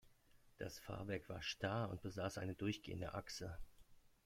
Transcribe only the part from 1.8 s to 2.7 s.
und besaß eine